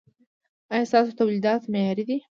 ایا 0.73 0.89
ستاسو 0.89 1.11
تولیدات 1.19 1.61
معیاري 1.73 2.03
دي؟ 2.09 2.17